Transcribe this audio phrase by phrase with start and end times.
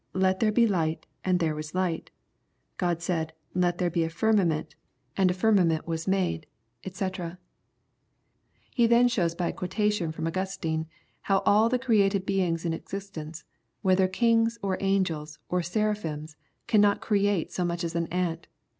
[0.15, 2.11] Let there be light, and there was ligl t'
[2.77, 4.71] 'God said, Let there be a firmament^
[5.15, 6.45] and a firmament i^as LUKE, CHAP.
[6.81, 6.91] Yn.
[6.91, 8.61] 207 made/' &c.
[8.71, 10.87] He ihen shows by a quotation from Augustine,
[11.25, 13.43] how all the created beings in existence,
[13.83, 16.35] whether kings, or angels, or seraphims.
[16.65, 18.47] cannot create so much as an ant.